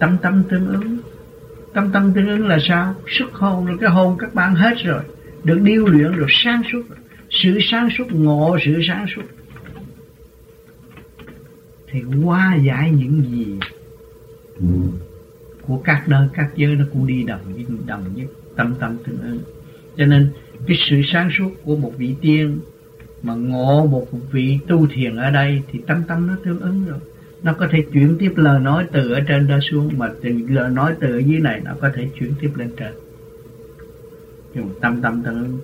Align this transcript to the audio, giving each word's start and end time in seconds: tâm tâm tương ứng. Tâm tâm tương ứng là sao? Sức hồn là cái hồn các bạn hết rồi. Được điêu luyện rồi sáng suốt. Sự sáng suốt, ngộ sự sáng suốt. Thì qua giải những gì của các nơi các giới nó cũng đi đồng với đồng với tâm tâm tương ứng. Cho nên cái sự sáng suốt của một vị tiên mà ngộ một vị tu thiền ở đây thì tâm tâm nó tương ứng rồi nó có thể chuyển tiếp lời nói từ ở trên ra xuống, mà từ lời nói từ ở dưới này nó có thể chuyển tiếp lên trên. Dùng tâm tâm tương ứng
tâm 0.00 0.16
tâm 0.22 0.42
tương 0.50 0.66
ứng. 0.66 0.98
Tâm 1.72 1.90
tâm 1.92 2.12
tương 2.14 2.28
ứng 2.28 2.46
là 2.46 2.58
sao? 2.68 2.94
Sức 3.18 3.32
hồn 3.32 3.66
là 3.66 3.72
cái 3.80 3.90
hồn 3.90 4.16
các 4.18 4.34
bạn 4.34 4.54
hết 4.54 4.74
rồi. 4.84 5.02
Được 5.44 5.58
điêu 5.62 5.86
luyện 5.86 6.12
rồi 6.12 6.28
sáng 6.30 6.62
suốt. 6.72 6.82
Sự 7.30 7.58
sáng 7.62 7.88
suốt, 7.98 8.12
ngộ 8.12 8.58
sự 8.64 8.80
sáng 8.88 9.06
suốt. 9.14 9.22
Thì 11.90 12.02
qua 12.24 12.56
giải 12.56 12.90
những 12.90 13.22
gì 13.30 13.58
của 15.62 15.78
các 15.84 16.08
nơi 16.08 16.28
các 16.34 16.50
giới 16.56 16.76
nó 16.76 16.84
cũng 16.92 17.06
đi 17.06 17.22
đồng 17.22 17.40
với 17.44 17.66
đồng 17.86 18.04
với 18.14 18.26
tâm 18.56 18.74
tâm 18.80 18.96
tương 19.06 19.20
ứng. 19.20 19.38
Cho 19.96 20.06
nên 20.06 20.32
cái 20.66 20.76
sự 20.90 21.02
sáng 21.12 21.30
suốt 21.38 21.50
của 21.64 21.76
một 21.76 21.92
vị 21.96 22.14
tiên 22.20 22.60
mà 23.22 23.34
ngộ 23.34 23.86
một 23.86 24.06
vị 24.32 24.58
tu 24.68 24.86
thiền 24.86 25.16
ở 25.16 25.30
đây 25.30 25.62
thì 25.72 25.80
tâm 25.86 26.02
tâm 26.08 26.26
nó 26.26 26.36
tương 26.44 26.60
ứng 26.60 26.86
rồi 26.86 26.98
nó 27.42 27.52
có 27.52 27.68
thể 27.70 27.84
chuyển 27.92 28.16
tiếp 28.18 28.32
lời 28.36 28.60
nói 28.60 28.86
từ 28.92 29.12
ở 29.12 29.20
trên 29.20 29.46
ra 29.46 29.58
xuống, 29.70 29.90
mà 29.98 30.12
từ 30.22 30.30
lời 30.48 30.70
nói 30.70 30.94
từ 31.00 31.12
ở 31.12 31.18
dưới 31.18 31.40
này 31.40 31.60
nó 31.64 31.74
có 31.80 31.90
thể 31.94 32.08
chuyển 32.18 32.32
tiếp 32.40 32.50
lên 32.56 32.70
trên. 32.76 32.92
Dùng 34.54 34.70
tâm 34.80 35.02
tâm 35.02 35.22
tương 35.22 35.42
ứng 35.42 35.58